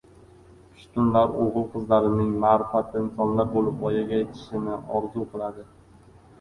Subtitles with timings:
[0.77, 5.71] Pushtunlar o‘g‘il-qizlarining ma’rifatli insonlar bo‘lib voyaga yetishini orzu qiladi.